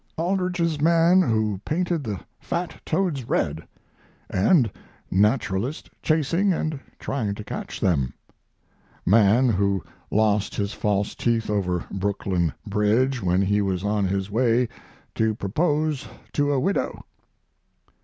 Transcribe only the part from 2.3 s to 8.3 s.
fat toads red, and naturalist chasing and trying to catch them.